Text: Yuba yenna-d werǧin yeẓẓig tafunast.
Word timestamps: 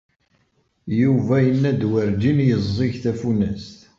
Yuba 1.01 1.35
yenna-d 1.45 1.81
werǧin 1.91 2.39
yeẓẓig 2.49 2.93
tafunast. 3.03 3.77